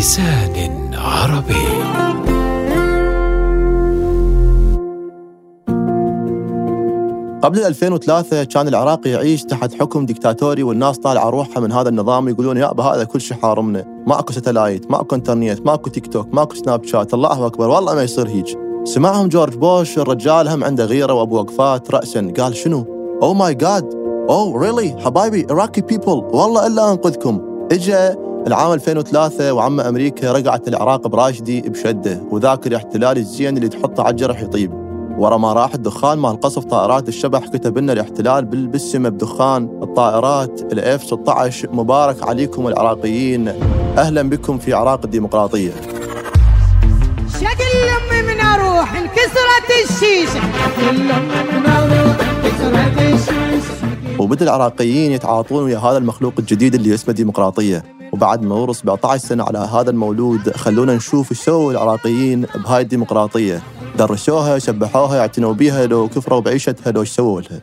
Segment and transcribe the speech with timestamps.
[0.00, 1.54] بلسان عربي
[7.42, 12.56] قبل 2003 كان العراق يعيش تحت حكم ديكتاتوري والناس طالعة روحها من هذا النظام يقولون
[12.56, 17.46] يابا هذا كل شيء حارمنا، ماكو satellite، ماكو انترنت، ماكو تيك توك، ماكو Snapchat، الله
[17.46, 18.58] أكبر والله ما يصير هيك.
[18.84, 22.84] سمعهم جورج بوش الرجال هم عنده غيرة وأبو وقفات راسا قال شنو؟
[23.22, 23.94] oh my God
[24.30, 27.40] oh really حبايبي Iraqi people والله إلا أنقذكم.
[27.72, 34.10] اجى العام 2003 وعم أمريكا رقعت العراق براشدي بشدة وذاك الاحتلال الزين اللي تحطه على
[34.10, 34.72] الجرح يطيب.
[35.18, 41.04] ورا ما راح الدخان مال قصف طائرات الشبح كتب لنا الاحتلال بالسمة بدخان الطائرات الإف
[41.04, 43.48] 16 مبارك عليكم العراقيين.
[43.98, 45.72] أهلا بكم في عراق الديمقراطية.
[47.40, 50.40] شكل لما من أروح انكسرت الشيشة.
[50.76, 53.74] شكل من أروح انكسرت الشيشة.
[54.18, 57.99] وبدأ العراقيين يتعاطون ويا هذا المخلوق الجديد اللي اسمه ديمقراطية.
[58.20, 63.62] وبعد مرور 17 سنة على هذا المولود خلونا نشوف إيش سووا العراقيين بهاي الديمقراطية.
[63.98, 67.60] درسوها سبحوها اعتنوا بيها لو كفروا بعيشتها لو إيش سووا لها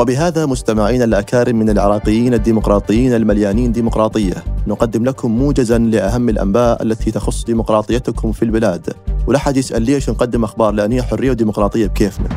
[0.00, 7.44] وبهذا مستمعينا الأكارم من العراقيين الديمقراطيين المليانين ديمقراطية نقدم لكم موجزا لأهم الأنباء التي تخص
[7.44, 8.92] ديمقراطيتكم في البلاد.
[9.26, 12.28] ولا حد يسأل ليش نقدم أخبار لأن هي حرية وديمقراطية بكيفنا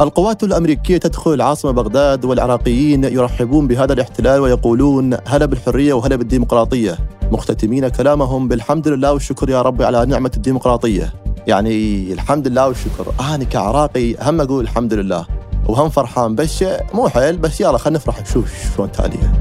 [0.00, 6.98] القوات الأمريكية تدخل العاصمة بغداد والعراقيين يرحبون بهذا الاحتلال ويقولون هلا بالحرية وهلا بالديمقراطية.
[7.32, 11.21] مختتمين كلامهم بالحمد لله والشكر يا رب على نعمة الديمقراطية.
[11.46, 13.06] يعني الحمد لله والشكر.
[13.20, 15.26] أنا كعراقي هم أقول الحمد لله.
[15.68, 19.32] وهم فرحان بس مو حيل بس يلا خلينا نفرح نشوف شلون تاليه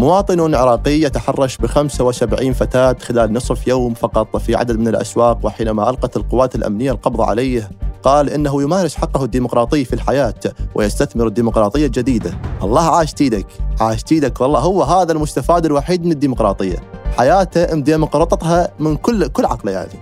[0.00, 5.90] مواطن عراقي يتحرش ب 75 فتاة خلال نصف يوم فقط في عدد من الأسواق وحينما
[5.90, 7.70] ألقت القوات الأمنية القبض عليه
[8.02, 10.34] قال إنه يمارس حقه الديمقراطي في الحياة
[10.74, 12.38] ويستثمر الديمقراطية الجديدة.
[12.62, 13.46] الله عاش تيدك
[13.80, 16.76] عاش تيدك والله هو هذا المستفاد الوحيد من الديمقراطية.
[17.18, 19.92] حياته مديمقراطتها من كل كل عقله يعني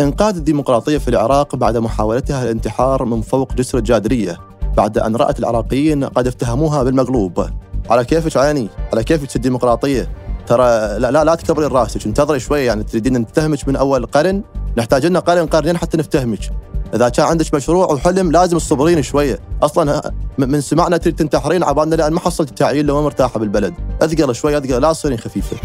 [0.00, 4.40] إنقاذ الديمقراطية في العراق بعد محاولتها الانتحار من فوق جسر الجادرية
[4.76, 7.46] بعد أن رأت العراقيين قد افتهموها بالمقلوب.
[7.90, 10.08] على كيفك عيني؟ على كيفك الديمقراطية؟
[10.46, 10.64] ترى
[10.98, 14.42] لا لا, لا تكبري راسك انتظري شوي يعني تريدين نتهمك من أول قرن؟
[14.76, 16.50] نحتاج لنا قرن قرنين حتى نفتهمك.
[16.94, 19.38] إذا كان عندك مشروع وحلم لازم تصبرين شوية.
[19.62, 23.74] أصلا من سمعنا تريد تنتحرين عبالنا لأن ما حصلت التعيين لو ما مرتاحة بالبلد.
[24.02, 25.56] أثقل شوي أثقل لا تصيرين خفيفة.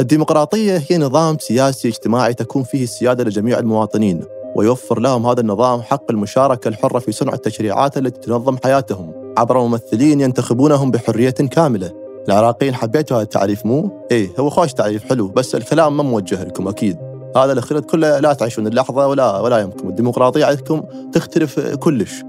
[0.00, 4.35] الديمقراطية هي نظام سياسي اجتماعي تكون فيه السيادة لجميع المواطنين.
[4.56, 9.12] ويوفر لهم هذا النظام حق المشاركة الحرة في صنع التشريعات التي تنظم حياتهم.
[9.38, 11.92] عبر ممثلين ينتخبونهم بحرية كاملة.
[12.28, 16.68] العراقيين حبيتوا هذا التعريف مو؟ إيه هو خوش تعريف حلو بس الكلام ما موجه لكم
[16.68, 16.96] أكيد.
[17.36, 22.22] هذا الخلط كله لا تعيشون اللحظة ولا ولا يمكن الديمقراطية عندكم تختلف كلش.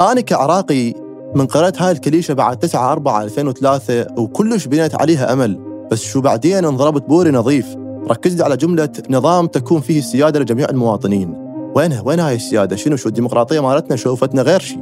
[0.00, 0.94] أنا كعراقي
[1.34, 5.60] من قرأت هاي الكليشة بعد 9 4 2003 وكلش بنيت عليها أمل.
[5.90, 7.76] بس شو بعدين انضربت بوري نظيف.
[8.10, 11.41] ركزت على جملة نظام تكون فيه السيادة لجميع المواطنين.
[11.74, 14.78] وينها وين هاي السيادة؟ شنو شو الديمقراطية مالتنا؟ شوفتنا غير شيء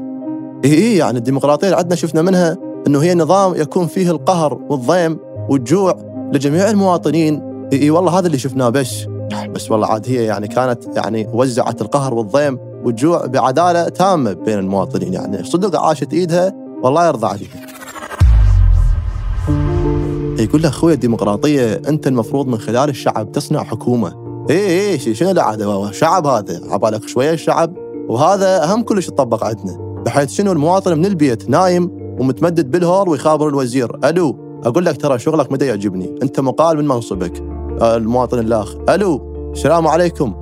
[0.65, 2.57] اي إي يعني الديمقراطية اللي عندنا شفنا منها
[2.87, 5.19] إنه هي نظام يكون فيه القهر والضيم
[5.49, 5.97] والجوع
[6.33, 7.43] لجميع المواطنين.
[7.73, 9.07] اي إي والله هذا اللي شفناه بس.
[9.55, 15.15] بس والله عاد هي يعني كانت يعني وزعت القهر والضيم والجوع بعدالة تامة بين المواطنين.
[15.15, 17.67] يعني صدق عاشت إيدها والله يرضى عليها.
[20.39, 24.20] يقول له أخوي الديمقراطية أنت المفروض من خلال الشعب تصنع حكومة.
[24.51, 27.77] اي اي شنو العادة؟ شعب هذا عبالك شوية الشعب
[28.09, 29.77] وهذا أهم كلش يطبق عندنا.
[30.07, 33.99] بحيث شنو؟ المواطن من البيت نايم ومتمدد بالهور ويخابر الوزير.
[34.05, 37.33] ألو أقول لك ترى شغلك ما دا يعجبني؟ أنت مقال من منصبك.
[37.83, 40.35] المواطن الاخ ألو السلام عليكم.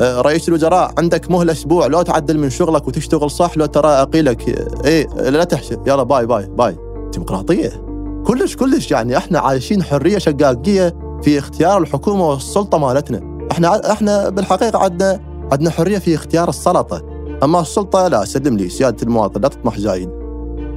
[0.00, 1.86] آه، رئيس الوزراء عندك مهله أسبوع.
[1.86, 4.68] لو تعدل من شغلك وتشتغل صح لو ترى أقيلك.
[4.84, 5.80] إيه لا تحشر.
[5.86, 6.76] يلا bye bye bye.
[7.12, 7.84] ديمقراطية.
[8.26, 13.33] كلش كلش يعني إحنا عايشين حرية شقاقية في اختيار الحكومة والسلطة مالتنا.
[13.52, 15.20] إحنا إحنا بالحقيقة عندنا
[15.52, 17.02] عندنا حرية في اختيار السلطة.
[17.42, 20.10] أما السلطة لا سلم لي سيادة المواطن لا تطمح زايد.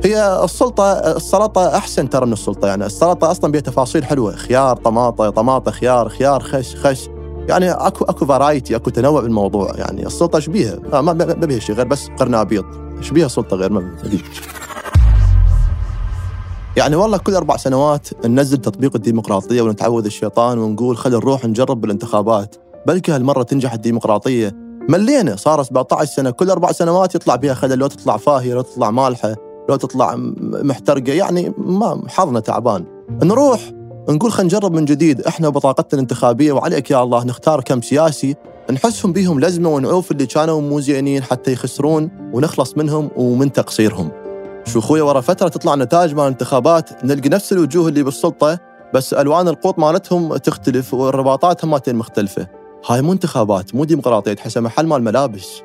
[0.03, 4.35] هي السلطه السلطة أحسن ترى من السلطة يعني السلطة أصلا بها تفاصيل حلوة.
[4.35, 7.09] خيار طماطة طماطة خيار خيار خش خش.
[7.49, 9.71] يعني اكو أكو فرايتي أكو تنوع بالموضوع.
[9.75, 12.65] يعني السلطة إيش بيها؟ ما بيها شيء غير بس قرنابيط.
[12.97, 14.21] إيش بيها غير؟ ما بيها
[16.77, 22.55] يعني والله كل أربع سنوات ننزل تطبيق الديمقراطية ونتعوذ الشيطان ونقول خلي نروح نجرب بالانتخابات.
[22.87, 24.55] بلكي هالمرة تنجح الديمقراطية.
[24.89, 26.29] ملينا صار 17 سنة.
[26.29, 29.35] كل أربع سنوات يطلع بها خلل لو تطلع فاهية لو تطلع مالحة
[29.69, 31.13] لو تطلع محترقة.
[31.13, 32.85] يعني ما حظنا تعبان.
[33.23, 33.71] نروح
[34.09, 35.21] نقول خلينا نجرب من جديد.
[35.21, 36.51] إحنا بطاقتنا الانتخابية.
[36.51, 38.35] وعليك يا الله نختار كم سياسي
[38.71, 44.26] نحسهم بيهم لزمة ونعوف اللي كانوا مو زينين حتى يخسرون ونخلص منهم ومن تقصيرهم.
[44.67, 48.59] شو خويا ورا فترة تطلع نتائج مال الانتخابات نلقى نفس الوجوه اللي بالسلطة
[48.93, 52.47] بس ألوان القوط مالتهم تختلف والرباطات هماتين مختلفة.
[52.89, 55.61] هاي مو انتخابات مو ديمقراطيه تحسها محل مال ملابس.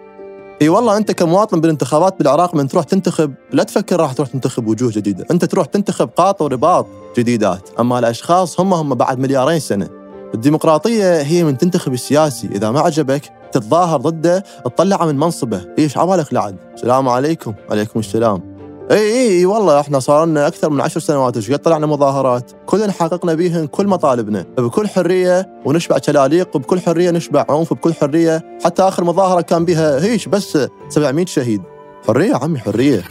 [0.62, 4.92] إي والله أنت كمواطن بالانتخابات بالعراق من تروح تنتخب لا تفكر راح تروح تنتخب وجوه
[4.92, 6.86] جديدة، أنت تروح تنتخب قاط ورباط
[7.18, 9.88] جديدات، أما الأشخاص هم هم بعد مليارين سنة.
[10.34, 13.22] الديمقراطية هي من تنتخب السياسي، إذا ما عجبك
[13.52, 18.51] تتظاهر ضده تطلعه من منصبه، إيش عبالك لعد؟ السلام عليكم، عليكم السلام.
[18.90, 22.52] إي إي والله إحنا صار لنا أكثر من عشر سنوات إيش قد طلعنا مظاهرات.
[22.66, 24.46] كلنا حققنا بيهن كل مطالبنا.
[24.58, 30.04] بكل حرية ونشبع تلاليق وبكل حرية نشبع عنف بكل حرية حتى آخر مظاهرة كان بها
[30.04, 30.58] هيش بس
[30.88, 31.62] 700 شهيد.
[32.06, 33.02] حرية عمي حرية.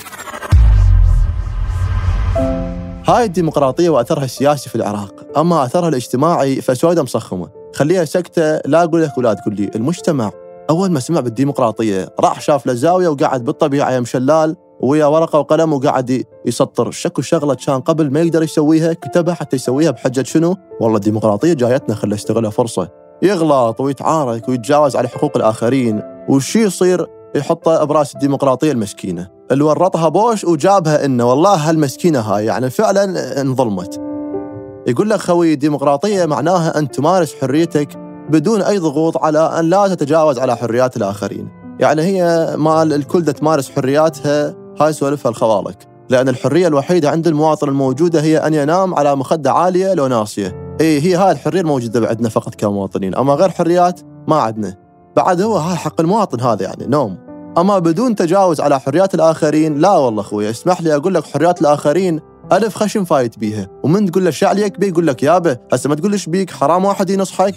[3.08, 5.16] هاي الديمقراطية وأثرها السياسي في العراق.
[5.38, 10.32] أما أثرها الاجتماعي فسودة مصخمة خليها سكتة لا أقول لك ولا تقول لي المجتمع.
[10.70, 15.74] أول ما سمع بالديمقراطية راح شاف له زاوية وقعد بالطبيعة يا مشلال ويا ورقة وقلم
[15.74, 20.96] وقاعد يسطر شكو شغلة كان قبل ما يقدر يسويها كتبها حتى يسويها بحجة شنو؟ والله
[20.96, 22.90] الديمقراطية جايتنا خليه استغلها فرصة.
[23.22, 30.44] يغلط ويتعارك ويتجاوز على حقوق الآخرين وش يصير يحطه براس الديمقراطية المسكينة اللي ورطها بوش
[30.44, 34.02] وجابها إنه والله هالمسكينة هاي يعني فعلا انظلمت.
[34.88, 37.98] يقول لك خوي الديمقراطية معناها أن تمارس حريتك
[38.30, 41.50] بدون أي ضغوط على أن لا تتجاوز على حريات الآخرين.
[41.80, 48.22] يعني هي مال الكل تمارس حرياتها هاي سوالفها الخوالك لأن الحرية الوحيدة عند المواطن الموجودة
[48.22, 52.56] هي أن ينام على مخدة عالية لو ناصية إي هي هاي الحرية الموجودة عندنا فقط
[52.56, 53.16] كمواطنين.
[53.16, 54.76] أما غير حريات ما عندنا
[55.16, 57.18] بعد هو هاي حق المواطن هذا يعني نوم.
[57.58, 62.20] أما بدون تجاوز على حريات الآخرين لا والله أخوي اسمح لي أقول لك حريات الآخرين
[62.52, 63.68] ألف خشم فايت بيها.
[63.84, 67.56] ومن تقول له شعليك بيه يقول لك يابا هسه ما تقول بيك؟ حرام واحد ينصحك.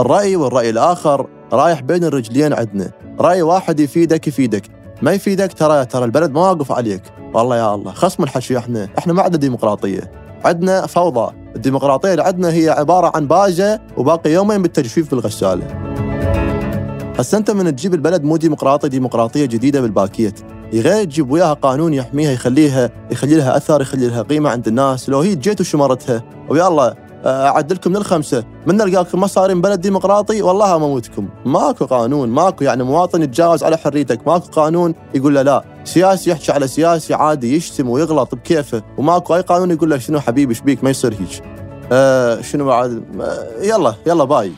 [0.00, 4.62] الرأي والرأي الآخر رايح بين الرجلين عندنا رأي واحد يفيدك يفيدك.
[5.02, 7.02] ما يفيدك ترى ترى البلد ما واقف عليك.
[7.34, 8.88] والله يا الله خصم الحشي إحنا.
[8.98, 10.10] إحنا ما عندنا ديمقراطية.
[10.44, 11.32] عندنا فوضى.
[11.56, 15.66] الديمقراطية اللي عندنا هي عبارة عن باجة وباقي يومين بالتجفيف بالغسالة.
[17.18, 20.40] هسه انت من تجيب البلد مو ديمقراطي ديمقراطية جديدة بالباكيت.
[20.72, 25.08] غير تجيب وياها قانون يحميها يخليها يخلي لها أثر يخلي لها قيمة عند الناس.
[25.08, 26.94] لو هي جبتها وشمرتها الله
[27.26, 32.82] أعد لكم للخمسة من نلقاكم ما صارين بلد ديمقراطي؟ والله اموتكم ماكو قانون ماكو يعني
[32.82, 34.26] مواطن يتجاوز على حريتك.
[34.26, 35.64] ماكو قانون يقول له لا.
[35.84, 38.82] سياسي يحكي على سياسي عادي يشتم ويغلط بكيفه.
[38.98, 41.42] وماكو أي قانون يقول له شنو حبيبي إيش بيك؟ ما يصير هيك.
[41.92, 44.52] آه شنو بعد؟ آه يلا يلا bye.